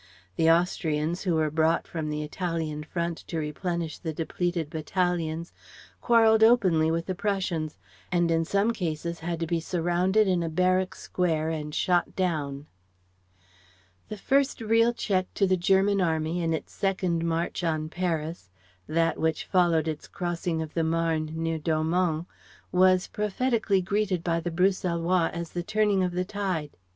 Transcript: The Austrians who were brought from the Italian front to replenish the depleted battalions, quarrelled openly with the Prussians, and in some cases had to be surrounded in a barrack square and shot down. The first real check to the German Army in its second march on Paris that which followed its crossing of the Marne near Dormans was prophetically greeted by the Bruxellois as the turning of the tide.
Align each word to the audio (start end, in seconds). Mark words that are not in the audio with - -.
The 0.35 0.49
Austrians 0.49 1.25
who 1.25 1.35
were 1.35 1.51
brought 1.51 1.85
from 1.85 2.09
the 2.09 2.23
Italian 2.23 2.83
front 2.83 3.19
to 3.27 3.37
replenish 3.37 3.99
the 3.99 4.11
depleted 4.13 4.67
battalions, 4.67 5.53
quarrelled 6.01 6.41
openly 6.43 6.89
with 6.89 7.05
the 7.05 7.13
Prussians, 7.13 7.77
and 8.11 8.31
in 8.31 8.43
some 8.43 8.71
cases 8.73 9.19
had 9.19 9.39
to 9.41 9.45
be 9.45 9.59
surrounded 9.59 10.27
in 10.27 10.41
a 10.41 10.49
barrack 10.49 10.95
square 10.95 11.51
and 11.51 11.75
shot 11.75 12.15
down. 12.15 12.65
The 14.09 14.17
first 14.17 14.59
real 14.59 14.91
check 14.91 15.31
to 15.35 15.45
the 15.45 15.55
German 15.55 16.01
Army 16.01 16.41
in 16.41 16.51
its 16.51 16.73
second 16.73 17.23
march 17.23 17.63
on 17.63 17.87
Paris 17.87 18.49
that 18.87 19.19
which 19.19 19.45
followed 19.45 19.87
its 19.87 20.07
crossing 20.07 20.63
of 20.63 20.73
the 20.73 20.83
Marne 20.83 21.29
near 21.35 21.59
Dormans 21.59 22.25
was 22.71 23.05
prophetically 23.05 23.83
greeted 23.83 24.23
by 24.23 24.39
the 24.39 24.49
Bruxellois 24.49 25.29
as 25.31 25.51
the 25.51 25.61
turning 25.61 26.01
of 26.01 26.13
the 26.13 26.25
tide. 26.25 26.71